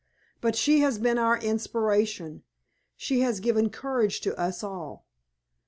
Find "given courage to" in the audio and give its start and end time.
3.39-4.35